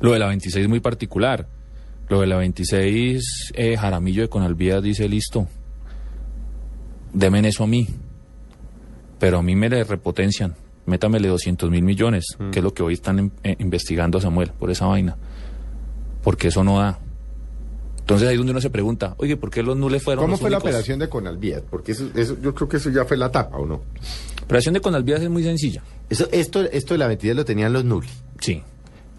Lo 0.00 0.12
de 0.12 0.18
la 0.18 0.26
26 0.28 0.62
es 0.64 0.68
muy 0.68 0.80
particular. 0.80 1.46
Lo 2.08 2.20
de 2.20 2.26
la 2.26 2.36
26, 2.36 3.52
eh, 3.54 3.76
Jaramillo 3.76 4.22
de 4.22 4.28
Conalvías 4.28 4.82
dice, 4.82 5.08
listo, 5.08 5.46
demen 7.12 7.44
eso 7.44 7.64
a 7.64 7.66
mí. 7.66 7.86
Pero 9.18 9.38
a 9.38 9.42
mí 9.42 9.54
me 9.54 9.68
le 9.68 9.84
repotencian. 9.84 10.54
Métamele 10.86 11.28
200 11.28 11.70
mil 11.70 11.82
millones, 11.82 12.24
que 12.50 12.58
es 12.58 12.64
lo 12.64 12.72
que 12.74 12.82
hoy 12.82 12.94
están 12.94 13.18
em- 13.18 13.30
eh, 13.44 13.54
investigando 13.60 14.18
a 14.18 14.20
Samuel 14.20 14.50
por 14.58 14.70
esa 14.70 14.86
vaina. 14.86 15.16
Porque 16.22 16.48
eso 16.48 16.64
no 16.64 16.78
da. 16.78 16.98
Entonces 18.00 18.26
ahí 18.26 18.34
es 18.34 18.38
donde 18.38 18.52
uno 18.52 18.60
se 18.60 18.70
pregunta, 18.70 19.14
oye, 19.18 19.36
¿por 19.36 19.50
qué 19.50 19.62
los 19.62 19.76
nules 19.76 20.02
fueron 20.02 20.24
¿Cómo 20.24 20.32
los 20.32 20.40
fue 20.40 20.50
la 20.50 20.58
operación 20.58 20.98
de 20.98 21.08
Conalvías? 21.08 21.62
Porque 21.70 21.92
eso, 21.92 22.08
eso- 22.16 22.36
yo 22.42 22.54
creo 22.54 22.68
que 22.68 22.78
eso 22.78 22.90
ya 22.90 23.04
fue 23.04 23.16
la 23.16 23.30
tapa, 23.30 23.56
¿o 23.56 23.66
no? 23.66 23.82
La 24.38 24.44
operación 24.44 24.74
de 24.74 24.80
Conalvías 24.80 25.20
es 25.22 25.30
muy 25.30 25.44
sencilla. 25.44 25.82
Eso, 26.08 26.26
esto, 26.32 26.62
esto 26.62 26.94
de 26.94 26.98
la 26.98 27.06
22 27.06 27.36
lo 27.36 27.44
tenían 27.44 27.72
los 27.72 27.84
Nuli. 27.84 28.08
Sí. 28.40 28.62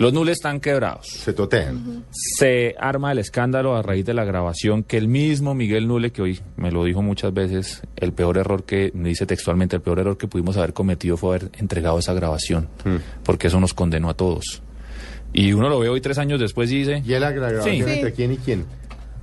Los 0.01 0.13
nules 0.13 0.37
están 0.37 0.59
quebrados. 0.59 1.05
Se 1.05 1.31
totean. 1.31 2.05
Se 2.09 2.73
arma 2.79 3.11
el 3.11 3.19
escándalo 3.19 3.75
a 3.75 3.83
raíz 3.83 4.03
de 4.03 4.15
la 4.15 4.23
grabación 4.25 4.81
que 4.81 4.97
el 4.97 5.07
mismo 5.07 5.53
Miguel 5.53 5.87
Nule, 5.87 6.11
que 6.11 6.23
hoy 6.23 6.39
me 6.57 6.71
lo 6.71 6.83
dijo 6.85 7.03
muchas 7.03 7.31
veces, 7.31 7.83
el 7.97 8.11
peor 8.11 8.39
error 8.39 8.63
que, 8.63 8.89
me 8.95 9.09
dice 9.09 9.27
textualmente, 9.27 9.75
el 9.75 9.83
peor 9.83 9.99
error 9.99 10.17
que 10.17 10.27
pudimos 10.27 10.57
haber 10.57 10.73
cometido 10.73 11.17
fue 11.17 11.35
haber 11.35 11.51
entregado 11.59 11.99
esa 11.99 12.15
grabación, 12.15 12.67
porque 13.23 13.45
eso 13.45 13.59
nos 13.59 13.75
condenó 13.75 14.09
a 14.09 14.15
todos. 14.15 14.63
Y 15.33 15.53
uno 15.53 15.69
lo 15.69 15.77
ve 15.79 15.89
hoy 15.89 16.01
tres 16.01 16.17
años 16.17 16.39
después 16.39 16.71
y 16.71 16.79
dice, 16.79 17.03
¿Y 17.05 17.19
la 17.19 17.29
grabación 17.29 17.75
Sí. 17.75 17.93
entre 17.93 18.11
quién 18.13 18.31
y 18.31 18.37
quién? 18.37 18.65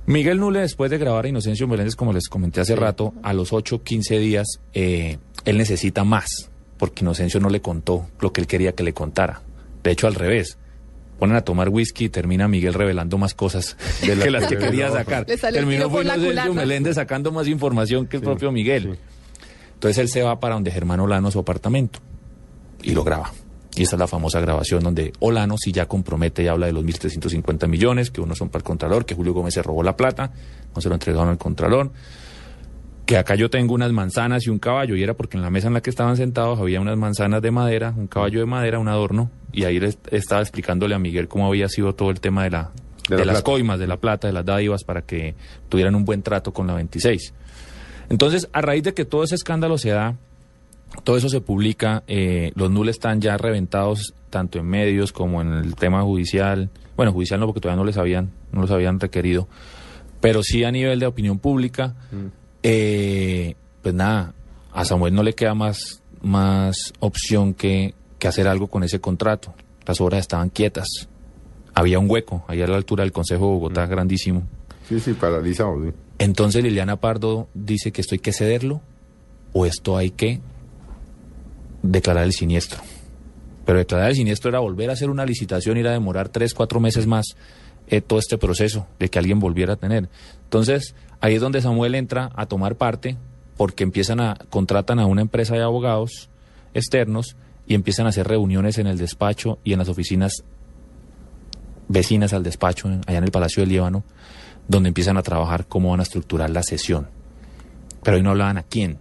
Miguel 0.05 0.39
Nule, 0.39 0.61
después 0.61 0.89
de 0.89 0.97
grabar 0.97 1.25
a 1.25 1.27
Inocencio 1.27 1.67
Meléndez, 1.67 1.97
como 1.97 2.13
les 2.13 2.29
comenté 2.29 2.61
hace 2.61 2.77
rato, 2.77 3.13
a 3.21 3.33
los 3.33 3.51
8, 3.51 3.83
15 3.83 4.17
días, 4.17 4.47
eh, 4.73 5.17
él 5.43 5.57
necesita 5.57 6.05
más, 6.05 6.49
porque 6.77 7.03
Inocencio 7.03 7.41
no 7.41 7.49
le 7.49 7.59
contó 7.61 8.07
lo 8.21 8.31
que 8.31 8.39
él 8.39 8.47
quería 8.47 8.71
que 8.71 8.83
le 8.83 8.93
contara. 8.93 9.41
De 9.83 9.91
hecho, 9.91 10.07
al 10.07 10.15
revés. 10.15 10.57
Ponen 11.19 11.35
a 11.35 11.41
tomar 11.41 11.69
whisky 11.69 12.05
y 12.05 12.09
termina 12.09 12.47
Miguel 12.47 12.73
revelando 12.73 13.17
más 13.17 13.33
cosas 13.33 13.75
de 14.01 14.15
las 14.15 14.23
que 14.23 14.31
las 14.31 14.47
que 14.47 14.57
quería 14.57 14.89
sacar. 14.89 15.25
Terminó 15.25 15.89
fue 15.89 16.03
culata. 16.03 16.49
Meléndez 16.53 16.95
sacando 16.95 17.31
más 17.31 17.47
información 17.47 18.07
que 18.07 18.17
el 18.17 18.23
propio 18.23 18.51
Miguel. 18.51 18.97
Entonces 19.73 19.97
él 19.97 20.09
se 20.09 20.23
va 20.23 20.39
para 20.39 20.55
donde 20.55 20.71
Germán 20.71 20.99
Olano, 20.99 21.29
su 21.31 21.39
apartamento, 21.39 21.99
y 22.81 22.91
lo 22.91 23.03
graba. 23.03 23.31
Y 23.75 23.83
esta 23.83 23.95
es 23.95 23.99
la 23.99 24.07
famosa 24.07 24.39
grabación 24.39 24.83
donde 24.83 25.13
Olano 25.19 25.55
sí 25.57 25.71
ya 25.71 25.85
compromete 25.85 26.43
y 26.43 26.47
habla 26.47 26.65
de 26.65 26.73
los 26.73 26.83
1.350 26.83 27.67
millones, 27.67 28.11
que 28.11 28.19
unos 28.19 28.37
son 28.37 28.49
para 28.49 28.59
el 28.59 28.65
Contralor, 28.65 29.05
que 29.05 29.15
Julio 29.15 29.33
Gómez 29.33 29.53
se 29.53 29.61
robó 29.63 29.83
la 29.83 29.95
plata, 29.95 30.31
no 30.75 30.81
se 30.81 30.89
lo 30.89 30.95
entregaron 30.95 31.29
al 31.29 31.37
Contralor, 31.37 31.91
que 33.09 33.17
acá 33.17 33.33
yo 33.33 33.49
tengo 33.49 33.73
unas 33.73 33.91
manzanas 33.91 34.45
y 34.45 34.51
un 34.51 34.59
caballo, 34.59 34.95
y 34.95 35.01
era 35.01 35.15
porque 35.15 35.35
en 35.35 35.41
la 35.41 35.49
mesa 35.49 35.65
en 35.65 35.73
la 35.73 35.81
que 35.81 35.89
estaban 35.89 36.15
sentados 36.15 36.59
había 36.59 36.79
unas 36.79 36.95
manzanas 36.95 37.41
de 37.41 37.49
madera, 37.49 37.91
un 37.97 38.05
caballo 38.05 38.39
de 38.39 38.45
madera, 38.45 38.77
un 38.77 38.87
adorno, 38.87 39.31
y 39.51 39.63
ahí 39.63 39.79
le 39.79 39.95
estaba 40.11 40.41
explicándole 40.41 40.93
a 40.93 40.99
Miguel 40.99 41.27
cómo 41.27 41.47
había 41.47 41.67
sido 41.69 41.95
todo 41.95 42.11
el 42.11 42.19
tema 42.19 42.43
de, 42.43 42.51
la, 42.51 42.69
De 43.09 43.15
de, 43.15 43.25
la 43.25 43.33
las 43.33 43.41
plata. 43.41 43.43
coimas, 43.45 43.79
de 43.79 43.87
la 43.87 43.97
plata, 43.97 44.27
de 44.27 44.33
las 44.33 44.45
dádivas, 44.45 44.83
para 44.83 45.01
que 45.01 45.33
tuvieran 45.69 45.95
un 45.95 46.05
buen 46.05 46.21
trato 46.21 46.53
con 46.53 46.67
la 46.67 46.75
26. 46.75 47.33
Entonces, 48.11 48.47
a 48.53 48.61
raíz 48.61 48.83
de 48.83 48.93
que 48.93 49.05
todo 49.05 49.23
ese 49.23 49.33
escándalo 49.33 49.79
se 49.79 49.89
da, 49.89 50.15
todo 51.03 51.17
eso 51.17 51.29
se 51.29 51.41
publica, 51.41 52.03
eh, 52.05 52.51
los 52.53 52.69
nules 52.69 52.97
están 52.97 53.21
ya 53.21 53.37
reventados 53.37 54.13
tanto 54.29 54.59
en 54.59 54.67
medios 54.67 55.13
como 55.13 55.41
en 55.41 55.53
el 55.53 55.73
tema 55.73 56.03
judicial. 56.03 56.69
Bueno, 56.95 57.11
judicial 57.11 57.39
no, 57.39 57.47
porque 57.47 57.59
todavía 57.59 57.81
no 57.81 57.85
les 57.87 57.97
habían, 57.97 58.29
no 58.51 58.61
los 58.61 58.69
habían 58.69 58.99
requerido, 58.99 59.47
pero 60.21 60.43
sí 60.43 60.63
a 60.63 60.71
nivel 60.71 60.99
de 60.99 61.07
opinión 61.07 61.39
pública. 61.39 61.95
Eh, 62.63 63.55
pues 63.81 63.95
nada, 63.95 64.33
a 64.73 64.85
Samuel 64.85 65.13
no 65.13 65.23
le 65.23 65.33
queda 65.33 65.53
más, 65.53 66.01
más 66.21 66.93
opción 66.99 67.53
que, 67.53 67.93
que 68.17 68.27
hacer 68.27 68.47
algo 68.47 68.67
con 68.67 68.83
ese 68.83 68.99
contrato. 68.99 69.53
Las 69.85 70.01
obras 70.01 70.19
estaban 70.21 70.49
quietas. 70.49 70.87
Había 71.73 71.99
un 71.99 72.09
hueco 72.09 72.43
ahí 72.47 72.61
a 72.61 72.67
la 72.67 72.75
altura 72.75 73.03
del 73.03 73.11
Consejo 73.11 73.45
de 73.45 73.51
Bogotá, 73.51 73.85
grandísimo. 73.85 74.43
Sí, 74.87 74.99
sí, 74.99 75.13
paralizado. 75.13 75.83
sí. 75.85 75.91
Entonces 76.17 76.63
Liliana 76.63 76.97
Pardo 76.97 77.47
dice 77.53 77.91
que 77.91 78.01
esto 78.01 78.15
hay 78.15 78.19
que 78.19 78.33
cederlo 78.33 78.81
o 79.53 79.65
esto 79.65 79.95
hay 79.95 80.11
que 80.11 80.41
declarar 81.81 82.25
el 82.25 82.33
siniestro. 82.33 82.81
Pero 83.65 83.79
declarar 83.79 84.09
el 84.09 84.15
siniestro 84.15 84.49
era 84.49 84.59
volver 84.59 84.89
a 84.89 84.93
hacer 84.93 85.09
una 85.09 85.25
licitación, 85.25 85.77
ir 85.77 85.87
a 85.87 85.91
demorar 85.91 86.29
tres, 86.29 86.53
cuatro 86.53 86.79
meses 86.79 87.07
más 87.07 87.37
eh, 87.89 88.01
todo 88.01 88.19
este 88.19 88.37
proceso 88.37 88.87
de 88.99 89.09
que 89.09 89.19
alguien 89.19 89.39
volviera 89.39 89.73
a 89.73 89.75
tener. 89.75 90.09
Entonces 90.43 90.95
ahí 91.21 91.35
es 91.35 91.41
donde 91.41 91.61
Samuel 91.61 91.95
entra 91.95 92.31
a 92.35 92.45
tomar 92.45 92.75
parte 92.75 93.17
porque 93.57 93.83
empiezan 93.83 94.19
a 94.19 94.37
contratan 94.49 94.99
a 94.99 95.05
una 95.05 95.21
empresa 95.21 95.55
de 95.55 95.63
abogados 95.63 96.29
externos 96.73 97.35
y 97.67 97.75
empiezan 97.75 98.05
a 98.05 98.09
hacer 98.09 98.27
reuniones 98.27 98.77
en 98.77 98.87
el 98.87 98.97
despacho 98.97 99.59
y 99.63 99.73
en 99.73 99.79
las 99.79 99.89
oficinas 99.89 100.43
vecinas 101.87 102.33
al 102.33 102.43
despacho 102.43 102.87
allá 103.07 103.17
en 103.17 103.23
el 103.23 103.31
Palacio 103.31 103.61
del 103.61 103.69
Líbano 103.69 104.03
donde 104.69 104.87
empiezan 104.87 105.17
a 105.17 105.23
trabajar 105.23 105.65
cómo 105.65 105.89
van 105.89 105.99
a 105.99 106.03
estructurar 106.03 106.51
la 106.51 106.63
sesión. 106.63 107.09
Pero 108.03 108.15
ahí 108.15 108.23
no 108.23 108.29
hablaban 108.29 108.59
a 108.59 108.63
quién. 108.63 108.99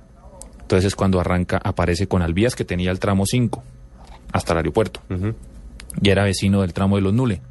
Entonces 0.63 0.87
es 0.87 0.97
cuando 0.97 1.21
arranca, 1.21 1.61
aparece 1.63 2.09
con 2.09 2.23
Alvías 2.23 2.57
que 2.57 2.65
tenía 2.65 2.91
el 2.91 2.99
tramo 2.99 3.25
5 3.27 3.63
hasta 4.33 4.53
el 4.55 4.59
aeropuerto. 4.59 5.01
Y 6.03 6.09
era 6.09 6.25
vecino 6.25 6.63
del 6.63 6.73
tramo 6.73 6.97
de 6.97 7.03
los 7.03 7.13
Nule. 7.13 7.43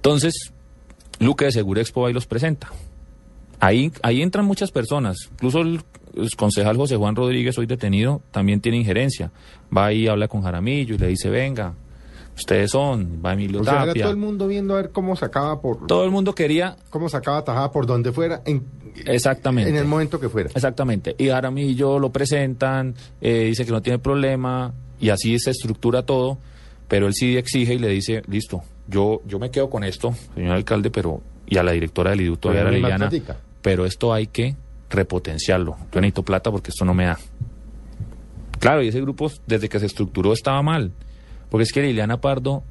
Entonces, 0.00 0.54
Luque 1.18 1.44
de 1.44 1.52
Segurexpo 1.52 2.06
ahí 2.06 2.14
los 2.14 2.26
presenta. 2.26 2.70
Ahí, 3.60 3.92
ahí 4.02 4.22
entran 4.22 4.46
muchas 4.46 4.70
personas. 4.70 5.28
Incluso 5.32 5.60
el, 5.60 5.82
el 6.14 6.34
concejal 6.36 6.78
José 6.78 6.96
Juan 6.96 7.14
Rodríguez, 7.14 7.58
hoy 7.58 7.66
detenido, 7.66 8.22
también 8.30 8.62
tiene 8.62 8.78
injerencia. 8.78 9.30
Va 9.76 9.86
ahí, 9.86 10.08
habla 10.08 10.26
con 10.26 10.40
Jaramillo 10.40 10.94
y 10.94 10.98
le 10.98 11.08
dice, 11.08 11.28
venga, 11.28 11.74
ustedes 12.34 12.70
son, 12.70 13.20
va 13.22 13.34
Emilio 13.34 13.60
O 13.60 13.64
sea, 13.64 13.84
era 13.84 13.92
todo 13.92 14.10
el 14.10 14.16
mundo 14.16 14.46
viendo 14.46 14.72
a 14.72 14.78
ver 14.78 14.90
cómo 14.90 15.14
sacaba 15.16 15.60
por 15.60 15.86
Todo 15.86 16.04
el 16.06 16.10
mundo 16.10 16.34
quería 16.34 16.76
cómo 16.88 17.10
sacaba 17.10 17.44
tajada 17.44 17.70
por 17.70 17.84
donde 17.84 18.12
fuera, 18.12 18.40
en, 18.46 18.64
Exactamente. 19.04 19.68
en 19.68 19.76
el 19.76 19.84
momento 19.84 20.18
que 20.18 20.30
fuera. 20.30 20.48
Exactamente. 20.54 21.14
Y 21.18 21.28
Jaramillo 21.28 21.98
lo 21.98 22.10
presentan, 22.10 22.94
eh, 23.20 23.44
dice 23.44 23.66
que 23.66 23.72
no 23.72 23.82
tiene 23.82 23.98
problema, 23.98 24.72
y 24.98 25.10
así 25.10 25.38
se 25.38 25.50
estructura 25.50 26.04
todo, 26.04 26.38
pero 26.88 27.06
él 27.06 27.14
sí 27.14 27.36
exige 27.36 27.74
y 27.74 27.78
le 27.78 27.88
dice, 27.88 28.22
listo, 28.26 28.62
yo, 28.90 29.22
yo 29.26 29.38
me 29.38 29.50
quedo 29.50 29.70
con 29.70 29.84
esto, 29.84 30.14
señor 30.34 30.52
alcalde, 30.56 30.90
pero, 30.90 31.22
y 31.46 31.56
a 31.58 31.62
la 31.62 31.72
directora 31.72 32.10
del 32.10 32.20
hay 32.20 32.28
más 32.30 32.72
Liliana, 32.72 33.10
pero 33.62 33.86
esto 33.86 34.12
hay 34.12 34.26
que 34.26 34.56
repotenciarlo. 34.90 35.76
Yo 35.92 36.00
necesito 36.00 36.24
plata 36.24 36.50
porque 36.50 36.70
esto 36.70 36.84
no 36.84 36.94
me 36.94 37.04
da. 37.06 37.18
Claro, 38.58 38.82
y 38.82 38.88
ese 38.88 39.00
grupo 39.00 39.30
desde 39.46 39.68
que 39.68 39.78
se 39.78 39.86
estructuró 39.86 40.32
estaba 40.32 40.60
mal, 40.62 40.92
porque 41.48 41.62
es 41.62 41.72
que 41.72 41.82
Liliana 41.82 42.20
Pardo 42.20 42.62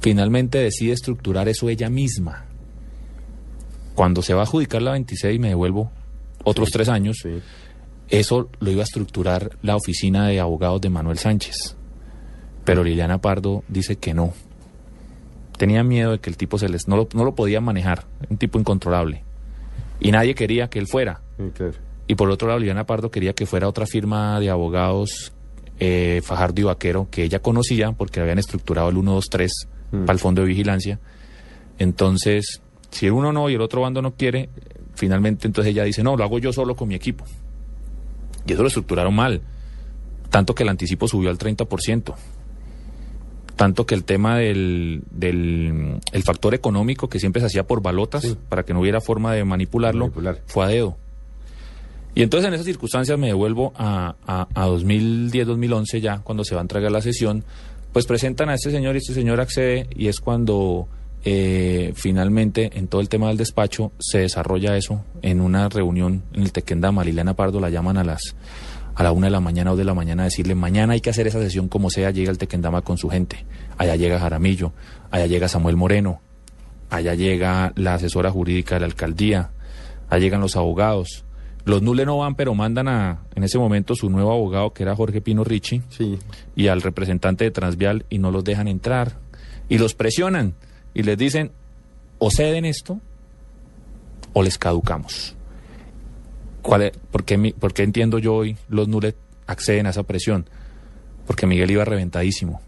finalmente 0.00 0.58
decide 0.58 0.92
estructurar 0.92 1.48
eso 1.48 1.68
ella 1.68 1.90
misma. 1.90 2.46
Cuando 3.94 4.22
se 4.22 4.32
va 4.34 4.40
a 4.40 4.44
adjudicar 4.44 4.80
la 4.82 4.92
26 4.92 5.38
me 5.40 5.48
devuelvo 5.48 5.90
otros 6.44 6.70
tres 6.70 6.88
años, 6.88 7.18
Sí. 7.22 7.40
eso 8.08 8.48
lo 8.60 8.70
iba 8.70 8.80
a 8.80 8.84
estructurar 8.84 9.50
la 9.62 9.76
oficina 9.76 10.26
de 10.28 10.40
abogados 10.40 10.80
de 10.80 10.88
Manuel 10.88 11.18
Sánchez. 11.18 11.76
Pero 12.64 12.82
Liliana 12.84 13.20
Pardo 13.20 13.62
dice 13.68 13.96
que 13.96 14.14
no. 14.14 14.32
Tenía 15.60 15.84
miedo 15.84 16.12
de 16.12 16.20
que 16.20 16.30
el 16.30 16.38
tipo 16.38 16.56
se 16.56 16.70
les 16.70 16.88
no 16.88 16.96
lo, 16.96 17.06
no 17.12 17.22
lo 17.22 17.34
podía 17.34 17.60
manejar, 17.60 18.06
un 18.30 18.38
tipo 18.38 18.58
incontrolable. 18.58 19.24
Y 20.00 20.10
nadie 20.10 20.34
quería 20.34 20.70
que 20.70 20.78
él 20.78 20.86
fuera. 20.86 21.20
Y 22.06 22.14
por 22.14 22.30
otro 22.30 22.48
lado, 22.48 22.60
Liliana 22.60 22.86
Pardo 22.86 23.10
quería 23.10 23.34
que 23.34 23.44
fuera 23.44 23.68
otra 23.68 23.84
firma 23.84 24.40
de 24.40 24.48
abogados, 24.48 25.34
eh, 25.78 26.22
Fajardo 26.24 26.62
y 26.62 26.64
Vaquero, 26.64 27.08
que 27.10 27.24
ella 27.24 27.40
conocía 27.40 27.92
porque 27.92 28.20
habían 28.20 28.38
estructurado 28.38 28.88
el 28.88 28.94
123 28.94 29.52
Mm. 29.92 30.04
para 30.06 30.12
el 30.14 30.18
fondo 30.18 30.40
de 30.40 30.48
vigilancia. 30.48 30.98
Entonces, 31.78 32.62
si 32.90 33.10
uno 33.10 33.30
no 33.32 33.50
y 33.50 33.54
el 33.54 33.60
otro 33.60 33.82
bando 33.82 34.00
no 34.00 34.14
quiere, 34.14 34.48
finalmente 34.94 35.46
entonces 35.46 35.72
ella 35.72 35.84
dice, 35.84 36.02
no, 36.02 36.16
lo 36.16 36.24
hago 36.24 36.38
yo 36.38 36.52
solo 36.54 36.74
con 36.74 36.88
mi 36.88 36.94
equipo. 36.94 37.24
Y 38.46 38.52
eso 38.52 38.62
lo 38.62 38.68
estructuraron 38.68 39.14
mal. 39.14 39.42
Tanto 40.30 40.54
que 40.54 40.62
el 40.62 40.68
anticipo 40.68 41.06
subió 41.08 41.28
al 41.28 41.38
30%. 41.38 42.14
Tanto 43.60 43.84
que 43.84 43.94
el 43.94 44.04
tema 44.04 44.38
del, 44.38 45.02
del 45.10 46.00
el 46.12 46.22
factor 46.22 46.54
económico 46.54 47.10
que 47.10 47.20
siempre 47.20 47.40
se 47.40 47.46
hacía 47.46 47.64
por 47.66 47.82
balotas, 47.82 48.22
Sí. 48.22 48.34
para 48.48 48.62
que 48.64 48.72
no 48.72 48.80
hubiera 48.80 49.02
forma 49.02 49.34
de 49.34 49.44
manipularlo, 49.44 50.06
Manipular. 50.06 50.40
fue 50.46 50.64
a 50.64 50.68
dedo. 50.68 50.96
Y 52.14 52.22
entonces 52.22 52.48
en 52.48 52.54
esas 52.54 52.64
circunstancias 52.64 53.18
me 53.18 53.26
devuelvo 53.26 53.74
a, 53.76 54.16
a, 54.26 54.48
a 54.54 54.66
2010-2011 54.66 56.00
ya, 56.00 56.18
cuando 56.20 56.42
se 56.44 56.54
va 56.54 56.62
a 56.62 56.62
entregar 56.62 56.90
la 56.90 57.02
sesión, 57.02 57.44
Pues 57.92 58.06
presentan 58.06 58.48
a 58.48 58.54
este 58.54 58.70
señor 58.70 58.94
y 58.94 58.98
este 58.98 59.12
señor 59.14 59.40
accede 59.40 59.88
y 59.94 60.06
es 60.08 60.20
cuando 60.20 60.86
eh, 61.24 61.92
finalmente 61.96 62.70
en 62.78 62.86
todo 62.88 63.00
el 63.02 63.08
tema 63.10 63.28
del 63.28 63.36
despacho 63.36 63.92
se 63.98 64.20
desarrolla 64.20 64.76
eso 64.76 65.04
en 65.22 65.40
una 65.42 65.68
reunión 65.68 66.22
en 66.32 66.42
el 66.44 66.52
Tequendama. 66.52 67.04
Liliana 67.04 67.34
Pardo 67.34 67.60
la 67.60 67.68
llaman 67.68 67.98
a 67.98 68.04
las 68.04 68.36
a 69.00 69.02
la 69.02 69.12
una 69.12 69.28
de 69.28 69.30
la 69.30 69.40
mañana 69.40 69.72
o 69.72 69.76
de 69.76 69.84
la 69.84 69.94
mañana 69.94 70.24
decirle 70.24 70.54
mañana 70.54 70.92
hay 70.92 71.00
que 71.00 71.08
hacer 71.08 71.26
esa 71.26 71.40
sesión 71.40 71.68
como 71.68 71.88
sea, 71.88 72.10
llega 72.10 72.30
el 72.30 72.36
Tequendama 72.36 72.82
con 72.82 72.98
su 72.98 73.08
gente. 73.08 73.46
Allá 73.78 73.96
llega 73.96 74.20
Jaramillo, 74.20 74.74
allá 75.10 75.24
llega 75.26 75.48
Samuel 75.48 75.76
Moreno, 75.78 76.20
allá 76.90 77.14
llega 77.14 77.72
la 77.76 77.94
asesora 77.94 78.30
jurídica 78.30 78.74
de 78.74 78.80
la 78.80 78.86
alcaldía, 78.88 79.52
allá 80.10 80.20
llegan 80.20 80.42
los 80.42 80.54
abogados. 80.54 81.24
Los 81.64 81.80
Nule 81.80 82.04
no 82.04 82.18
van, 82.18 82.34
pero 82.34 82.54
mandan 82.54 82.88
a, 82.88 83.20
en 83.34 83.42
ese 83.42 83.56
momento, 83.56 83.94
su 83.94 84.10
nuevo 84.10 84.32
abogado, 84.32 84.74
que 84.74 84.82
era 84.82 84.94
Jorge 84.94 85.22
Pino 85.22 85.44
Ricci, 85.44 85.80
Sí. 85.88 86.18
y 86.54 86.68
al 86.68 86.82
representante 86.82 87.44
de 87.44 87.50
Transvial, 87.52 88.04
y 88.10 88.18
no 88.18 88.30
los 88.30 88.44
dejan 88.44 88.68
entrar. 88.68 89.16
Y 89.70 89.78
los 89.78 89.94
presionan, 89.94 90.52
y 90.92 91.04
les 91.04 91.16
dicen, 91.16 91.52
o 92.18 92.30
ceden 92.30 92.66
esto, 92.66 93.00
o 94.34 94.42
les 94.42 94.58
caducamos. 94.58 95.36
¿Cuál 96.62 96.82
es- 96.82 96.92
por, 97.10 97.24
qué, 97.24 97.54
por 97.58 97.72
qué 97.72 97.82
entiendo 97.82 98.18
yo 98.18 98.34
hoy 98.34 98.56
los 98.68 98.88
Nule 98.88 99.14
acceden 99.46 99.86
a 99.86 99.90
esa 99.90 100.02
presión? 100.02 100.48
Porque 101.26 101.46
Miguel 101.46 101.70
iba 101.70 101.84
reventadísimo, 101.84 102.60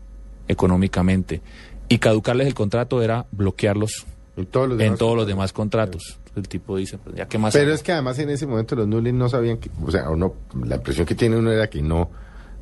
económicamente. 0.48 1.40
Y 1.88 1.98
caducarles 1.98 2.46
el 2.46 2.54
contrato 2.54 3.02
era 3.02 3.26
bloquearlos 3.32 4.06
En 4.36 4.46
todos 4.46 4.68
los 4.68 4.74
en 4.76 4.84
demás 4.84 4.98
todos 4.98 5.16
los 5.16 5.24
contratos. 5.26 5.28
demás 5.28 5.52
contratos. 5.52 6.18
El 6.36 6.48
tipo 6.48 6.76
dice, 6.78 6.96
pues, 6.98 7.16
ya 7.16 7.26
que 7.28 7.36
más... 7.36 7.52
Pero 7.52 7.66
hago? 7.66 7.74
es 7.74 7.82
que 7.82 7.92
además 7.92 8.18
en 8.18 8.30
ese 8.30 8.46
momento 8.46 8.74
los 8.74 8.88
Nulis 8.88 9.12
no 9.12 9.28
sabían 9.28 9.58
que, 9.58 9.70
o 9.84 9.90
sea, 9.90 10.08
o 10.08 10.16
no, 10.16 10.34
la 10.64 10.76
impresión 10.76 11.04
que 11.06 11.14
tiene 11.14 11.36
uno 11.36 11.52
era 11.52 11.68
que 11.68 11.82
no, 11.82 12.10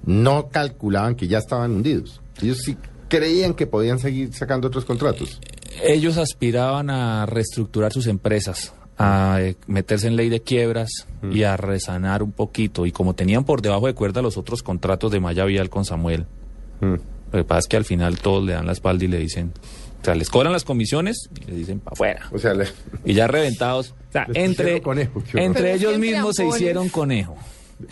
no 0.04 0.48
calculaban 0.48 1.14
que 1.14 1.28
ya 1.28 1.38
estaban 1.38 1.70
hundidos. 1.70 2.20
Ellos 2.42 2.58
sí 2.64 2.76
creían 3.08 3.54
que 3.54 3.68
podían 3.68 4.00
seguir 4.00 4.32
sacando 4.34 4.66
otros 4.66 4.84
contratos. 4.84 5.40
Ellos 5.84 6.16
aspiraban 6.18 6.90
a 6.90 7.26
reestructurar 7.26 7.92
sus 7.92 8.08
empresas, 8.08 8.72
a 9.00 9.38
eh, 9.40 9.56
meterse 9.66 10.06
en 10.08 10.16
ley 10.16 10.28
de 10.28 10.40
quiebras 10.40 10.90
y 11.32 11.42
a 11.44 11.56
resanar 11.56 12.22
un 12.22 12.32
poquito. 12.32 12.86
Y 12.86 12.92
como 12.92 13.14
tenían 13.14 13.44
por 13.44 13.62
debajo 13.62 13.86
de 13.86 13.94
cuerda 13.94 14.22
los 14.22 14.36
otros 14.36 14.62
contratos 14.62 15.10
de 15.12 15.20
Maya 15.20 15.44
Vial 15.44 15.70
con 15.70 15.84
Samuel, 15.84 16.26
Mm. 16.80 16.94
lo 16.94 17.38
que 17.38 17.44
pasa 17.44 17.58
es 17.60 17.66
que 17.68 17.76
al 17.76 17.84
final 17.84 18.18
todos 18.18 18.42
le 18.44 18.52
dan 18.54 18.64
la 18.66 18.72
espalda 18.72 19.04
y 19.04 19.08
le 19.08 19.18
dicen, 19.18 19.52
o 20.00 20.04
sea, 20.04 20.14
les 20.14 20.30
cobran 20.30 20.50
las 20.52 20.64
comisiones 20.64 21.28
y 21.42 21.50
le 21.50 21.56
dicen 21.56 21.78
para 21.80 21.92
afuera. 21.94 22.28
O 22.32 22.38
sea, 22.38 22.54
le- 22.54 22.66
Y 23.04 23.12
ya 23.14 23.26
reventados. 23.26 23.94
O 24.10 24.12
sea, 24.12 24.26
entre, 24.34 24.80
conejo, 24.82 25.22
entre 25.34 25.74
ellos 25.74 25.96
mismos 25.98 26.34
se 26.36 26.44
hicieron 26.46 26.88
conejo. 26.88 27.36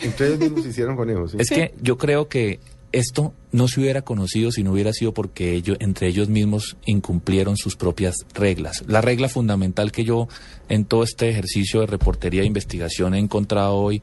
entre 0.01 0.27
ellos 0.27 0.39
mismos 0.39 0.63
se 0.63 0.69
hicieron 0.69 0.95
conejos. 0.95 1.31
¿sí? 1.31 1.37
Es 1.39 1.49
que 1.49 1.73
yo 1.81 1.97
creo 1.97 2.27
que 2.27 2.59
esto 2.91 3.33
no 3.51 3.67
se 3.67 3.79
hubiera 3.79 4.01
conocido 4.01 4.51
si 4.51 4.63
no 4.63 4.71
hubiera 4.71 4.93
sido 4.93 5.13
porque 5.13 5.53
ellos, 5.53 5.77
entre 5.79 6.07
ellos 6.07 6.29
mismos 6.29 6.77
incumplieron 6.85 7.57
sus 7.57 7.75
propias 7.75 8.15
reglas. 8.33 8.83
La 8.87 9.01
regla 9.01 9.29
fundamental 9.29 9.91
que 9.91 10.03
yo 10.03 10.27
en 10.69 10.85
todo 10.85 11.03
este 11.03 11.29
ejercicio 11.29 11.81
de 11.81 11.87
reportería 11.87 12.41
e 12.41 12.45
investigación 12.45 13.13
he 13.13 13.19
encontrado 13.19 13.75
hoy 13.75 14.01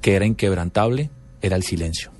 que 0.00 0.14
era 0.14 0.26
inquebrantable 0.26 1.10
era 1.40 1.56
el 1.56 1.62
silencio. 1.62 2.10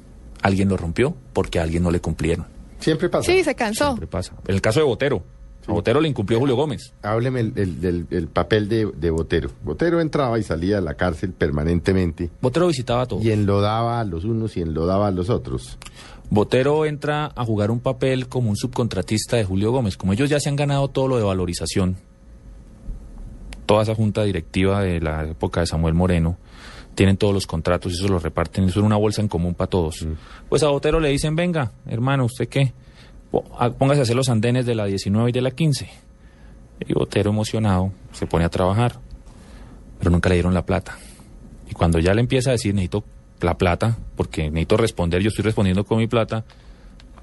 Alguien 0.43 0.69
lo 0.69 0.77
rompió 0.77 1.17
porque 1.33 1.59
a 1.59 1.63
alguien 1.63 1.83
no 1.83 1.91
le 1.91 2.01
cumplieron. 2.01 2.47
Siempre 2.81 3.09
pasa. 3.09 3.31
Sí, 3.31 3.45
se 3.45 3.55
cansó. 3.55 3.87
Siempre 3.87 4.09
pasa. 4.09 4.35
En 4.47 4.55
el 4.55 4.61
caso 4.61 4.81
de 4.81 4.87
Botero, 4.87 5.25
a 5.67 5.73
Botero 5.73 6.01
le 6.01 6.09
incumplió 6.09 6.39
Julio 6.41 6.57
Gómez. 6.57 6.93
Hábleme 7.03 7.41
el, 7.41 7.53
el- 7.57 7.81
del 7.81 8.07
el 8.11 8.27
papel 8.29 8.69
de, 8.69 8.91
de 8.97 9.11
Botero. 9.11 9.51
Botero 9.65 10.01
entraba 10.01 10.39
y 10.39 10.43
salía 10.43 10.77
de 10.77 10.83
la 10.83 10.95
cárcel 10.95 11.33
permanentemente 11.33 12.31
Botero 12.41 12.67
visitaba 12.67 13.03
a 13.03 13.07
todos. 13.07 13.25
y 13.25 13.31
enlodaba 13.31 14.01
a 14.01 14.05
los 14.05 14.25
unos 14.25 14.57
y 14.57 14.63
enlodaba 14.63 15.09
a 15.09 15.11
los 15.13 15.31
otros. 15.31 15.79
Botero 16.31 16.87
entra 16.87 17.31
a 17.37 17.45
jugar 17.45 17.71
un 17.71 17.81
papel 17.81 18.27
como 18.29 18.49
un 18.51 18.57
subcontratista 18.57 19.37
de 19.37 19.45
Julio 19.45 19.71
Gómez. 19.71 19.97
Como 19.97 20.13
ellos 20.15 20.31
ya 20.31 20.41
se 20.41 20.49
han 20.49 20.57
ganado 20.57 20.89
todo 20.89 21.07
lo 21.07 21.17
de 21.19 21.23
valorización, 21.25 21.97
toda 23.67 23.83
esa 23.83 23.95
junta 23.95 24.25
directiva 24.25 24.83
de 24.83 25.01
la 25.01 25.25
época 25.29 25.61
de 25.61 25.67
Samuel 25.67 25.95
Moreno, 25.95 26.37
tienen 26.95 27.17
todos 27.17 27.33
los 27.33 27.47
contratos 27.47 27.93
y 27.93 27.97
eso 27.97 28.09
los 28.09 28.23
reparten, 28.23 28.65
eso 28.65 28.81
es 28.81 28.87
una 28.87 28.97
bolsa 28.97 29.23
en 29.23 29.29
común 29.29 29.55
para 29.55 29.71
todos. 29.71 30.07
Pues 30.49 30.63
a 30.63 30.69
Botero 30.69 31.01
le 31.01 31.09
dicen, 31.11 31.37
venga, 31.37 31.73
hermano, 31.87 32.25
¿usted 32.27 32.49
qué? 32.49 32.73
Po- 33.33 33.45
a- 33.59 33.71
Póngase 33.73 33.99
a 34.01 34.03
hacer 34.05 34.15
los 34.15 34.29
andenes 34.29 34.65
de 34.67 34.77
la 34.77 34.85
19 34.85 35.31
y 35.31 35.33
de 35.33 35.41
la 35.41 35.51
15. 35.51 35.89
Y 36.87 36.93
Botero 36.95 37.31
emocionado 37.31 37.93
se 38.13 38.27
pone 38.29 38.45
a 38.45 38.49
trabajar, 38.49 39.01
pero 39.99 40.11
nunca 40.13 40.29
le 40.29 40.37
dieron 40.37 40.55
la 40.55 40.65
plata. 40.65 40.97
Y 41.69 41.75
cuando 41.75 41.99
ya 41.99 42.15
le 42.15 42.21
empieza 42.21 42.51
a 42.51 42.53
decir, 42.53 42.75
necesito 42.75 43.03
la 43.41 43.57
plata, 43.59 43.97
porque 44.17 44.45
necesito 44.51 44.77
responder, 44.77 45.21
yo 45.23 45.29
estoy 45.29 45.43
respondiendo 45.45 45.85
con 45.85 45.99
mi 45.99 46.07
plata, 46.07 46.45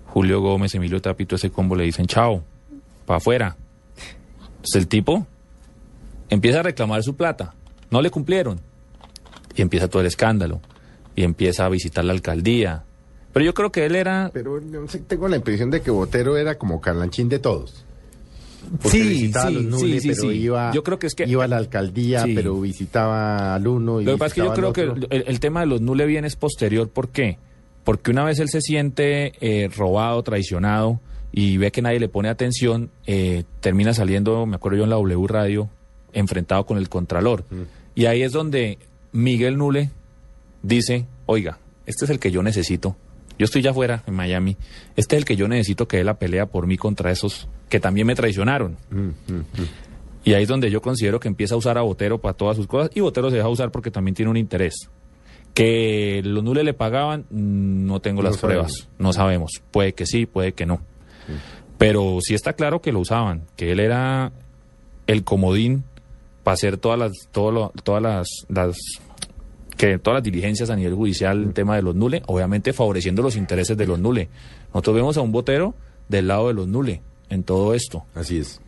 Julio 0.07 0.41
Gómez, 0.41 0.73
Emilio 0.75 1.01
Tapito, 1.01 1.35
ese 1.35 1.49
combo 1.51 1.75
le 1.75 1.83
dicen, 1.85 2.07
chao, 2.07 2.43
para 3.05 3.17
afuera. 3.19 3.55
Entonces 4.57 4.75
el 4.75 4.87
tipo 4.87 5.25
empieza 6.29 6.59
a 6.59 6.63
reclamar 6.63 7.03
su 7.03 7.15
plata, 7.15 7.53
no 7.91 8.01
le 8.01 8.09
cumplieron. 8.09 8.59
Y 9.55 9.61
empieza 9.61 9.87
todo 9.87 10.01
el 10.01 10.07
escándalo, 10.07 10.61
y 11.15 11.23
empieza 11.23 11.65
a 11.65 11.69
visitar 11.69 12.03
la 12.05 12.13
alcaldía. 12.13 12.83
Pero 13.33 13.45
yo 13.45 13.53
creo 13.53 13.71
que 13.71 13.85
él 13.85 13.95
era... 13.95 14.31
Pero 14.33 14.59
tengo 15.07 15.27
la 15.27 15.35
impresión 15.35 15.69
de 15.69 15.81
que 15.81 15.91
Botero 15.91 16.37
era 16.37 16.57
como 16.57 16.81
carlanchín 16.81 17.29
de 17.29 17.39
todos. 17.39 17.85
Porque 18.81 18.89
Sí, 19.03 19.07
visitaba 19.09 19.47
sí, 19.49 19.53
los 19.55 19.63
Nules, 19.65 20.01
sí, 20.03 20.13
sí, 20.13 20.19
pero. 20.21 20.31
Iba, 20.31 20.71
Yo 20.73 20.83
creo 20.83 20.99
que 20.99 21.07
es 21.07 21.15
que- 21.15 21.25
iba 21.27 21.43
a 21.43 21.47
la 21.47 21.57
alcaldía, 21.57 22.25
pero 22.35 22.59
visitaba 22.59 23.55
al 23.55 23.67
uno 23.67 24.01
y 24.01 24.05
Lo 24.05 24.11
que 24.13 24.17
pasa 24.17 24.27
es 24.27 24.33
que 24.33 24.41
yo 24.41 24.53
creo 24.53 24.73
que 24.73 24.81
el, 24.81 25.23
el 25.27 25.39
tema 25.39 25.61
de 25.61 25.65
los 25.67 25.81
Nule 25.81 26.05
bien 26.05 26.25
es 26.25 26.35
posterior. 26.35 26.89
¿Por 26.89 27.09
qué? 27.09 27.37
Porque 27.83 28.11
una 28.11 28.23
vez 28.25 28.39
él 28.39 28.49
se 28.49 28.61
siente 28.61 29.33
eh, 29.41 29.69
robado, 29.75 30.21
traicionado 30.23 30.99
y 31.31 31.57
ve 31.57 31.71
que 31.71 31.81
nadie 31.81 31.99
le 31.99 32.09
pone 32.09 32.29
atención, 32.29 32.91
eh, 33.07 33.43
termina 33.61 33.93
saliendo, 33.93 34.45
me 34.45 34.55
acuerdo 34.57 34.79
yo 34.79 34.83
en 34.83 34.89
la 34.89 34.97
W 34.97 35.25
Radio, 35.27 35.69
enfrentado 36.13 36.65
con 36.65 36.77
el 36.77 36.89
Contralor. 36.89 37.45
Y 37.95 38.05
ahí 38.05 38.21
es 38.21 38.33
donde 38.33 38.77
Miguel 39.13 39.57
Nule 39.57 39.89
dice, 40.61 41.05
oiga, 41.25 41.57
este 41.85 42.05
es 42.05 42.11
el 42.11 42.19
que 42.19 42.29
yo 42.31 42.43
necesito. 42.43 42.95
Yo 43.39 43.45
estoy 43.45 43.61
ya 43.63 43.71
afuera, 43.71 44.03
en 44.05 44.13
Miami. 44.13 44.55
Este 44.95 45.15
es 45.15 45.21
el 45.21 45.25
que 45.25 45.35
yo 45.35 45.47
necesito 45.47 45.87
que 45.87 45.97
dé 45.97 46.03
la 46.03 46.19
pelea 46.19 46.45
por 46.45 46.67
mí 46.67 46.77
contra 46.77 47.09
esos 47.09 47.47
que 47.69 47.79
también 47.79 48.05
me 48.05 48.13
traicionaron. 48.13 48.75
Y 50.23 50.33
ahí 50.33 50.43
es 50.43 50.49
donde 50.49 50.69
yo 50.69 50.81
considero 50.81 51.19
que 51.19 51.27
empieza 51.29 51.55
a 51.55 51.57
usar 51.57 51.77
a 51.77 51.81
Botero 51.81 52.19
para 52.19 52.33
todas 52.35 52.57
sus 52.57 52.67
cosas 52.67 52.91
y 52.93 52.99
Botero 52.99 53.29
se 53.31 53.37
deja 53.37 53.47
usar 53.47 53.71
porque 53.71 53.89
también 53.91 54.13
tiene 54.13 54.29
un 54.29 54.37
interés. 54.37 54.89
Que 55.53 56.21
los 56.23 56.43
Nules 56.43 56.63
le 56.65 56.73
pagaban, 56.73 57.21
mm, 57.29 57.85
no 57.87 57.99
tengo 58.01 58.21
No 58.21 58.29
las 58.29 58.37
sabemos. 58.39 58.73
pruebas, 58.73 58.89
no 58.99 59.13
sabemos. 59.13 59.51
Puede 59.71 59.93
que 59.93 60.05
sí, 60.05 60.25
puede 60.25 60.51
que 60.53 60.65
no. 60.65 60.81
Pero 61.77 62.19
sí 62.21 62.33
está 62.33 62.53
claro 62.53 62.81
que 62.81 62.91
lo 62.91 62.99
usaban, 62.99 63.43
que 63.55 63.71
él 63.71 63.79
era 63.79 64.31
el 65.07 65.23
comodín 65.23 65.85
para 66.43 66.53
hacer 66.55 66.77
todas 66.77 66.99
las, 66.99 67.13
todo 67.31 67.51
lo- 67.51 67.71
todas 67.83 68.01
las, 68.03 68.27
las 68.49 68.77
que 69.79 69.97
todas 69.97 70.17
las 70.17 70.23
diligencias 70.23 70.69
a 70.69 70.75
nivel 70.75 70.93
judicial 70.93 71.41
el 71.41 71.53
tema 71.53 71.77
de 71.77 71.81
los 71.81 71.95
Nule, 71.95 72.21
obviamente 72.25 72.73
favoreciendo 72.73 73.21
los 73.21 73.37
intereses 73.37 73.77
de 73.77 73.87
los 73.87 73.97
Nule. 73.97 74.27
Nosotros 74.73 74.93
vemos 74.97 75.15
a 75.17 75.21
un 75.21 75.31
Botero 75.31 75.73
del 76.09 76.27
lado 76.27 76.49
de 76.49 76.53
los 76.53 76.67
Nule 76.67 77.01
en 77.29 77.43
todo 77.43 77.73
esto 77.73 78.03
Así 78.13 78.39
es. 78.39 78.59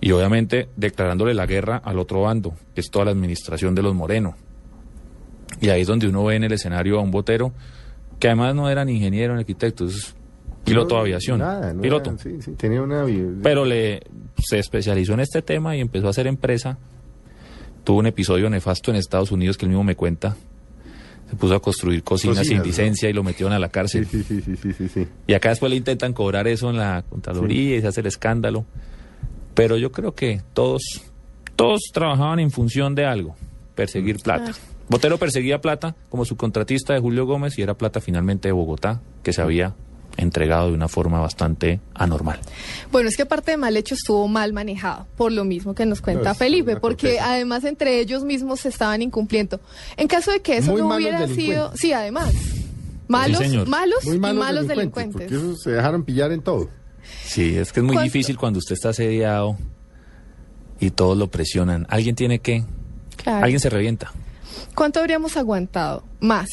y 0.00 0.10
obviamente 0.12 0.68
declarándole 0.76 1.34
la 1.34 1.44
guerra 1.44 1.76
al 1.84 1.98
otro 1.98 2.22
bando, 2.22 2.54
que 2.74 2.80
es 2.80 2.90
toda 2.90 3.04
la 3.04 3.10
administración 3.10 3.74
de 3.74 3.82
los 3.82 3.94
Moreno. 3.94 4.34
Y 5.60 5.68
ahí 5.68 5.82
es 5.82 5.86
donde 5.86 6.08
uno 6.08 6.24
ve 6.24 6.36
en 6.36 6.44
el 6.44 6.52
escenario 6.52 6.98
a 6.98 7.02
un 7.02 7.10
botero 7.10 7.52
que 8.18 8.28
además 8.28 8.54
no 8.54 8.70
era 8.70 8.82
ni 8.86 8.92
ingeniero 8.94 9.34
ni 9.34 9.40
arquitecto, 9.40 9.84
es 9.84 10.14
piloto 10.64 10.94
de 10.94 11.00
aviación. 11.02 11.40
Nada, 11.40 11.74
no 11.74 11.82
piloto. 11.82 12.10
era- 12.12 12.18
sí, 12.18 12.40
sí, 12.40 12.52
tenía 12.52 12.80
una... 12.80 13.04
Pero 13.42 13.66
le 13.66 14.00
se 14.38 14.58
especializó 14.58 15.12
en 15.12 15.20
este 15.20 15.42
tema 15.42 15.76
y 15.76 15.80
empezó 15.80 16.06
a 16.06 16.10
hacer 16.10 16.26
empresa. 16.26 16.78
Tuvo 17.90 17.98
un 17.98 18.06
episodio 18.06 18.48
nefasto 18.48 18.92
en 18.92 18.98
Estados 18.98 19.32
Unidos 19.32 19.58
que 19.58 19.64
él 19.66 19.70
mismo 19.70 19.82
me 19.82 19.96
cuenta. 19.96 20.36
Se 21.28 21.34
puso 21.34 21.56
a 21.56 21.60
construir 21.60 22.04
cocinas, 22.04 22.36
Cocinas, 22.36 22.46
sin 22.46 22.58
¿no? 22.58 22.64
licencia 22.64 23.10
y 23.10 23.12
lo 23.12 23.24
metieron 23.24 23.52
a 23.52 23.58
la 23.58 23.68
cárcel. 23.68 24.06
sí, 24.06 24.22
sí, 24.22 24.40
sí, 24.40 24.54
sí, 24.54 24.72
sí, 24.72 24.88
sí. 24.88 25.08
Y 25.26 25.34
acá 25.34 25.48
después 25.48 25.70
le 25.70 25.76
intentan 25.76 26.12
cobrar 26.12 26.46
eso 26.46 26.70
en 26.70 26.76
la 26.76 27.02
Contraloría 27.10 27.78
y 27.78 27.80
se 27.80 27.88
hace 27.88 28.00
el 28.02 28.06
escándalo. 28.06 28.64
Pero 29.54 29.76
yo 29.76 29.90
creo 29.90 30.14
que 30.14 30.40
todos, 30.54 30.82
todos 31.56 31.80
trabajaban 31.92 32.38
en 32.38 32.52
función 32.52 32.94
de 32.94 33.06
algo, 33.06 33.34
perseguir 33.74 34.18
plata. 34.22 34.52
Botero 34.88 35.18
perseguía 35.18 35.60
plata 35.60 35.96
como 36.10 36.24
subcontratista 36.24 36.94
de 36.94 37.00
Julio 37.00 37.26
Gómez 37.26 37.58
y 37.58 37.62
era 37.62 37.74
plata 37.74 38.00
finalmente 38.00 38.46
de 38.46 38.52
Bogotá, 38.52 39.00
que 39.24 39.32
se 39.32 39.42
había 39.42 39.74
entregado 40.16 40.68
de 40.68 40.74
una 40.74 40.88
forma 40.88 41.20
bastante 41.20 41.80
anormal. 41.94 42.40
Bueno, 42.92 43.08
es 43.08 43.16
que 43.16 43.22
aparte 43.22 43.52
de 43.52 43.56
mal 43.56 43.76
hecho 43.76 43.94
estuvo 43.94 44.26
mal 44.28 44.52
manejado, 44.52 45.06
por 45.16 45.32
lo 45.32 45.44
mismo 45.44 45.74
que 45.74 45.86
nos 45.86 46.00
cuenta 46.00 46.24
No, 46.24 46.30
es 46.32 46.38
Felipe, 46.38 46.76
porque 46.76 47.08
corteza. 47.16 47.32
además 47.32 47.64
entre 47.64 48.00
ellos 48.00 48.24
mismos 48.24 48.60
se 48.60 48.68
estaban 48.68 49.02
incumpliendo. 49.02 49.60
En 49.96 50.08
caso 50.08 50.30
de 50.30 50.40
que 50.40 50.58
eso 50.58 50.72
Muy 50.72 50.80
no 50.82 50.94
hubiera 50.94 51.26
sido, 51.28 51.72
sí, 51.76 51.92
además, 51.92 52.32
malos, 53.08 53.40
malos 53.66 54.04
Muy 54.04 54.16
y 54.16 54.18
malos, 54.18 54.38
malos 54.44 54.68
delincuentes, 54.68 55.16
delincuentes. 55.16 55.28
Porque 55.28 55.34
esos 55.36 55.62
se 55.62 55.70
dejaron 55.70 56.04
pillar 56.04 56.32
en 56.32 56.42
todo. 56.42 56.68
Sí, 57.24 57.56
es 57.56 57.72
que 57.72 57.80
es 57.80 57.84
muy 57.84 57.94
¿Cuánto? 57.94 58.04
difícil 58.12 58.36
cuando 58.36 58.58
usted 58.58 58.74
está 58.74 58.90
asediado 58.90 59.56
y 60.78 60.90
todos 60.90 61.16
lo 61.16 61.30
presionan. 61.30 61.86
Alguien 61.88 62.14
tiene 62.14 62.40
que, 62.40 62.64
Claro. 63.16 63.44
alguien 63.44 63.60
se 63.60 63.70
revienta. 63.70 64.12
¿Cuánto 64.74 65.00
habríamos 65.00 65.36
aguantado? 65.36 66.04
Más. 66.20 66.48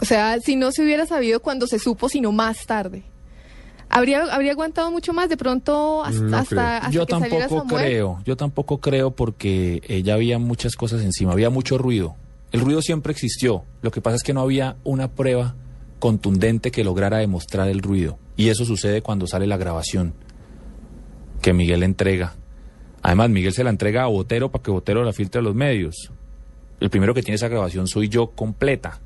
O 0.00 0.04
sea, 0.04 0.40
si 0.40 0.56
no 0.56 0.72
se 0.72 0.82
hubiera 0.82 1.06
sabido 1.06 1.40
cuando 1.40 1.66
se 1.66 1.78
supo, 1.78 2.08
sino 2.08 2.32
más 2.32 2.66
tarde. 2.66 3.04
¿Habría, 3.88 4.22
habría 4.24 4.52
aguantado 4.52 4.90
mucho 4.90 5.12
más 5.12 5.28
de 5.28 5.36
pronto 5.36 6.04
hasta, 6.04 6.20
No 6.20 6.36
hasta, 6.36 6.76
hasta 6.78 6.90
yo 6.90 7.06
que 7.06 7.12
saliera 7.12 7.46
tampoco 7.46 7.68
Samuel? 7.68 7.84
creo, 7.84 8.18
yo 8.24 8.36
tampoco 8.36 8.80
creo 8.80 9.12
porque 9.12 9.80
eh, 9.86 10.02
ya 10.02 10.14
había 10.14 10.38
muchas 10.38 10.74
cosas 10.74 11.02
encima, 11.02 11.32
había 11.32 11.50
mucho 11.50 11.78
ruido. 11.78 12.16
El 12.50 12.60
ruido 12.60 12.82
siempre 12.82 13.12
existió, 13.12 13.64
lo 13.82 13.90
que 13.92 14.00
pasa 14.00 14.16
es 14.16 14.22
que 14.22 14.34
no 14.34 14.40
había 14.40 14.76
una 14.82 15.12
prueba 15.12 15.54
contundente 16.00 16.70
que 16.70 16.84
lograra 16.84 17.18
demostrar 17.18 17.68
el 17.68 17.80
ruido. 17.80 18.18
Y 18.36 18.48
eso 18.48 18.64
sucede 18.64 19.02
cuando 19.02 19.26
sale 19.26 19.46
la 19.46 19.56
grabación 19.56 20.14
que 21.40 21.52
Miguel 21.52 21.82
entrega. 21.82 22.34
Además, 23.02 23.30
Miguel 23.30 23.52
se 23.52 23.62
la 23.64 23.70
entrega 23.70 24.02
a 24.02 24.08
Botero 24.08 24.50
para 24.50 24.62
que 24.62 24.70
Botero 24.70 25.04
la 25.04 25.12
filtre 25.12 25.38
a 25.38 25.42
los 25.42 25.54
medios. 25.54 26.10
El 26.80 26.90
primero 26.90 27.14
que 27.14 27.22
tiene 27.22 27.36
esa 27.36 27.48
grabación 27.48 27.86
soy 27.86 28.08
yo 28.08 28.32
completa. 28.32 29.00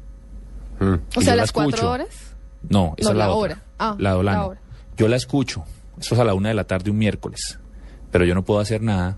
Mm. 0.80 0.94
O 1.16 1.20
sea, 1.20 1.36
las 1.36 1.52
cuatro 1.52 1.70
escucho. 1.76 1.90
horas. 1.90 2.34
No, 2.68 2.94
esa 2.96 3.10
No, 3.10 3.12
es 3.12 3.16
la, 3.18 3.26
la 3.26 3.30
otra. 3.30 3.38
hora. 3.54 3.62
Ah, 3.78 3.96
la 3.98 4.22
la 4.22 4.46
hora. 4.46 4.60
Yo 4.96 5.08
la 5.08 5.16
escucho. 5.16 5.64
Eso 5.98 6.14
es 6.14 6.20
a 6.20 6.24
la 6.24 6.34
una 6.34 6.48
de 6.48 6.54
la 6.54 6.64
tarde 6.64 6.90
un 6.90 6.98
miércoles. 6.98 7.58
Pero 8.10 8.24
yo 8.24 8.34
no 8.34 8.42
puedo 8.44 8.60
hacer 8.60 8.82
nada. 8.82 9.16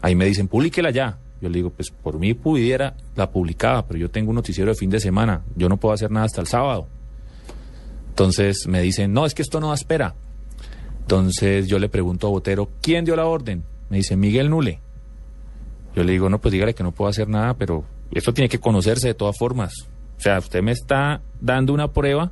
Ahí 0.00 0.14
me 0.14 0.24
dicen, 0.24 0.48
publíquela 0.48 0.90
ya. 0.90 1.18
Yo 1.40 1.48
le 1.48 1.56
digo, 1.56 1.70
pues 1.70 1.90
por 1.90 2.18
mí 2.18 2.34
pudiera, 2.34 2.96
la 3.16 3.30
publicaba, 3.30 3.86
pero 3.86 3.98
yo 3.98 4.10
tengo 4.10 4.30
un 4.30 4.36
noticiero 4.36 4.70
de 4.70 4.76
fin 4.76 4.90
de 4.90 5.00
semana. 5.00 5.42
Yo 5.56 5.68
no 5.68 5.76
puedo 5.78 5.94
hacer 5.94 6.10
nada 6.10 6.26
hasta 6.26 6.40
el 6.40 6.46
sábado. 6.46 6.86
Entonces 8.10 8.66
me 8.66 8.80
dicen, 8.82 9.12
no, 9.12 9.24
es 9.26 9.34
que 9.34 9.42
esto 9.42 9.60
no 9.60 9.68
da 9.68 9.74
espera. 9.74 10.14
Entonces 11.00 11.66
yo 11.66 11.78
le 11.78 11.88
pregunto 11.88 12.26
a 12.26 12.30
Botero, 12.30 12.68
¿quién 12.82 13.04
dio 13.04 13.16
la 13.16 13.26
orden? 13.26 13.64
Me 13.88 13.96
dice, 13.98 14.16
Miguel 14.16 14.50
Nule. 14.50 14.80
Yo 15.96 16.04
le 16.04 16.12
digo, 16.12 16.28
no, 16.28 16.38
pues 16.40 16.52
dígale 16.52 16.74
que 16.74 16.82
no 16.82 16.92
puedo 16.92 17.08
hacer 17.10 17.28
nada, 17.28 17.54
pero 17.54 17.84
esto 18.12 18.32
tiene 18.32 18.48
que 18.48 18.60
conocerse 18.60 19.08
de 19.08 19.14
todas 19.14 19.36
formas. 19.36 19.72
O 20.20 20.22
sea, 20.22 20.38
usted 20.38 20.62
me 20.62 20.72
está 20.72 21.22
dando 21.40 21.72
una 21.72 21.92
prueba, 21.92 22.30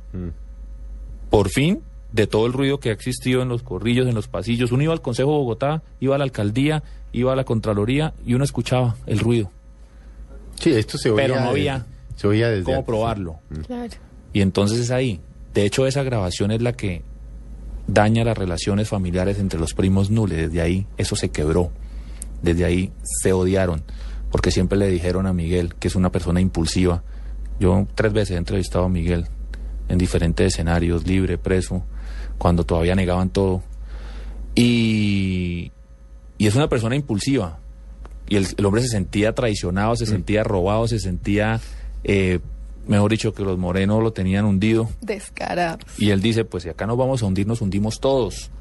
por 1.31 1.49
fin, 1.49 1.81
de 2.11 2.27
todo 2.27 2.45
el 2.45 2.53
ruido 2.53 2.79
que 2.79 2.89
ha 2.89 2.93
existido 2.93 3.41
en 3.41 3.49
los 3.49 3.63
corrillos, 3.63 4.07
en 4.07 4.13
los 4.13 4.27
pasillos. 4.27 4.71
Uno 4.71 4.83
iba 4.83 4.93
al 4.93 5.01
Consejo 5.01 5.31
de 5.31 5.37
Bogotá, 5.37 5.81
iba 5.99 6.13
a 6.13 6.17
la 6.19 6.23
alcaldía, 6.23 6.83
iba 7.11 7.33
a 7.33 7.35
la 7.35 7.45
Contraloría 7.45 8.13
y 8.23 8.35
uno 8.35 8.43
escuchaba 8.43 8.95
el 9.07 9.17
ruido. 9.17 9.51
Sí, 10.59 10.71
esto 10.71 10.99
se 10.99 11.09
oía. 11.09 11.23
Pero 11.23 11.39
no 11.39 11.49
había 11.49 11.87
se 12.15 12.27
oía 12.27 12.49
desde 12.49 12.63
¿Cómo 12.63 12.77
antes. 12.77 12.85
probarlo? 12.87 13.39
Claro. 13.65 13.93
Y 14.33 14.41
entonces 14.41 14.77
es 14.79 14.91
ahí. 14.91 15.19
De 15.55 15.65
hecho, 15.65 15.87
esa 15.87 16.03
grabación 16.03 16.51
es 16.51 16.61
la 16.61 16.73
que 16.73 17.01
daña 17.87 18.23
las 18.23 18.37
relaciones 18.37 18.87
familiares 18.87 19.39
entre 19.39 19.59
los 19.59 19.73
primos 19.73 20.11
Nule. 20.11 20.35
Desde 20.35 20.61
ahí 20.61 20.85
eso 20.97 21.15
se 21.15 21.29
quebró. 21.29 21.71
Desde 22.43 22.65
ahí 22.65 22.91
se 23.01 23.33
odiaron. 23.33 23.81
Porque 24.31 24.51
siempre 24.51 24.77
le 24.77 24.89
dijeron 24.89 25.25
a 25.25 25.33
Miguel 25.33 25.73
que 25.73 25.87
es 25.87 25.95
una 25.95 26.11
persona 26.11 26.39
impulsiva. 26.39 27.03
Yo 27.59 27.87
tres 27.95 28.13
veces 28.13 28.31
he 28.31 28.37
entrevistado 28.37 28.85
a 28.85 28.89
Miguel 28.89 29.25
en 29.89 29.97
diferentes 29.97 30.53
escenarios, 30.53 31.05
libre, 31.05 31.37
preso, 31.37 31.83
cuando 32.37 32.63
todavía 32.63 32.95
negaban 32.95 33.29
todo. 33.29 33.63
Y, 34.55 35.71
y 36.37 36.47
es 36.47 36.55
una 36.55 36.69
persona 36.69 36.95
impulsiva. 36.95 37.59
Y 38.27 38.35
el, 38.35 38.47
el 38.57 38.65
hombre 38.65 38.81
se 38.81 38.89
sentía 38.89 39.33
traicionado, 39.33 39.95
se 39.95 40.05
sentía 40.05 40.43
robado, 40.43 40.87
se 40.87 40.99
sentía, 40.99 41.59
eh, 42.03 42.39
mejor 42.87 43.11
dicho, 43.11 43.33
que 43.33 43.43
los 43.43 43.57
morenos 43.57 44.01
lo 44.03 44.13
tenían 44.13 44.45
hundido. 44.45 44.89
Descarados. 45.01 45.83
Y 45.97 46.11
él 46.11 46.21
dice, 46.21 46.45
pues 46.45 46.63
si 46.63 46.69
acá 46.69 46.85
nos 46.85 46.97
vamos 46.97 47.23
a 47.23 47.25
hundir, 47.25 47.47
nos 47.47 47.61
hundimos 47.61 47.99
todos. 47.99 48.51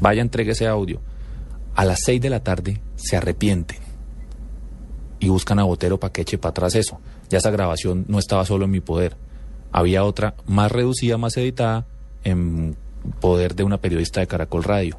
Vaya, 0.00 0.20
entregue 0.20 0.52
ese 0.52 0.66
audio. 0.66 1.00
A 1.74 1.84
las 1.84 2.00
seis 2.04 2.20
de 2.20 2.30
la 2.30 2.40
tarde 2.40 2.80
se 2.96 3.16
arrepienten 3.16 3.85
y 5.18 5.28
buscan 5.28 5.58
a 5.58 5.64
Botero 5.64 5.98
para 5.98 6.12
que 6.12 6.22
eche 6.22 6.38
para 6.38 6.50
atrás 6.50 6.74
eso. 6.74 7.00
Ya 7.28 7.38
esa 7.38 7.50
grabación 7.50 8.04
no 8.08 8.18
estaba 8.18 8.44
solo 8.44 8.64
en 8.64 8.70
mi 8.70 8.80
poder. 8.80 9.16
Había 9.72 10.04
otra 10.04 10.34
más 10.46 10.70
reducida, 10.70 11.18
más 11.18 11.36
editada, 11.36 11.86
en 12.24 12.76
poder 13.20 13.54
de 13.54 13.64
una 13.64 13.78
periodista 13.78 14.20
de 14.20 14.26
Caracol 14.26 14.64
Radio. 14.64 14.98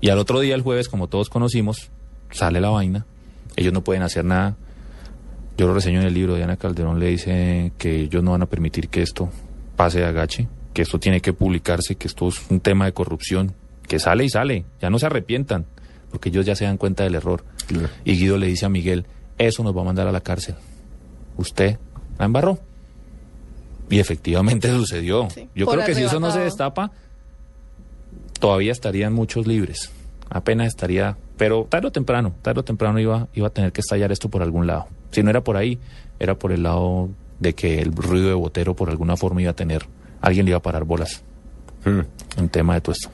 Y 0.00 0.10
al 0.10 0.18
otro 0.18 0.40
día, 0.40 0.54
el 0.54 0.62
jueves, 0.62 0.88
como 0.88 1.08
todos 1.08 1.30
conocimos, 1.30 1.90
sale 2.30 2.60
la 2.60 2.70
vaina. 2.70 3.06
Ellos 3.56 3.72
no 3.72 3.82
pueden 3.82 4.02
hacer 4.02 4.24
nada. 4.24 4.56
Yo 5.56 5.66
lo 5.66 5.74
reseño 5.74 6.00
en 6.00 6.06
el 6.06 6.14
libro. 6.14 6.36
Diana 6.36 6.56
Calderón 6.56 6.98
le 6.98 7.08
dice 7.08 7.72
que 7.78 8.02
ellos 8.02 8.22
no 8.22 8.32
van 8.32 8.42
a 8.42 8.46
permitir 8.46 8.88
que 8.88 9.02
esto 9.02 9.30
pase 9.76 10.00
de 10.00 10.06
agache, 10.06 10.48
que 10.72 10.82
esto 10.82 10.98
tiene 10.98 11.20
que 11.20 11.32
publicarse, 11.32 11.94
que 11.94 12.08
esto 12.08 12.28
es 12.28 12.50
un 12.50 12.60
tema 12.60 12.84
de 12.84 12.92
corrupción, 12.92 13.54
que 13.86 13.98
sale 13.98 14.24
y 14.24 14.28
sale. 14.28 14.64
Ya 14.80 14.90
no 14.90 14.98
se 14.98 15.06
arrepientan, 15.06 15.66
porque 16.10 16.28
ellos 16.28 16.44
ya 16.44 16.56
se 16.56 16.64
dan 16.64 16.76
cuenta 16.76 17.04
del 17.04 17.14
error. 17.14 17.44
Claro. 17.66 17.88
Y 18.04 18.18
Guido 18.18 18.36
le 18.36 18.48
dice 18.48 18.66
a 18.66 18.68
Miguel, 18.68 19.06
eso 19.38 19.62
nos 19.62 19.76
va 19.76 19.80
a 19.82 19.84
mandar 19.84 20.06
a 20.06 20.12
la 20.12 20.20
cárcel. 20.20 20.54
Usted 21.36 21.78
la 22.18 22.24
embarró. 22.26 22.58
Y 23.90 23.98
efectivamente 23.98 24.68
sucedió. 24.76 25.28
Sí, 25.30 25.48
Yo 25.54 25.66
creo 25.66 25.84
que 25.84 25.94
si 25.94 26.02
eso 26.02 26.20
no 26.20 26.30
se 26.30 26.40
destapa, 26.40 26.90
todavía 28.40 28.72
estarían 28.72 29.12
muchos 29.12 29.46
libres. 29.46 29.90
Apenas 30.30 30.68
estaría, 30.68 31.16
pero 31.36 31.66
tarde 31.68 31.88
o 31.88 31.92
temprano, 31.92 32.34
tarde 32.42 32.60
o 32.60 32.64
temprano 32.64 32.98
iba, 32.98 33.28
iba 33.34 33.48
a 33.48 33.50
tener 33.50 33.72
que 33.72 33.80
estallar 33.80 34.10
esto 34.10 34.28
por 34.30 34.42
algún 34.42 34.66
lado. 34.66 34.86
Si 35.10 35.22
no 35.22 35.30
era 35.30 35.42
por 35.44 35.56
ahí, 35.56 35.78
era 36.18 36.36
por 36.38 36.50
el 36.50 36.62
lado 36.62 37.10
de 37.40 37.54
que 37.54 37.80
el 37.80 37.92
ruido 37.94 38.28
de 38.28 38.34
botero 38.34 38.74
por 38.74 38.88
alguna 38.90 39.16
forma 39.16 39.42
iba 39.42 39.50
a 39.50 39.54
tener, 39.56 39.86
alguien 40.20 40.46
le 40.46 40.50
iba 40.50 40.58
a 40.58 40.62
parar 40.62 40.84
bolas 40.84 41.22
Mm. 41.84 42.00
en 42.38 42.48
tema 42.48 42.72
de 42.74 42.80
todo 42.80 42.92
esto. 42.92 43.10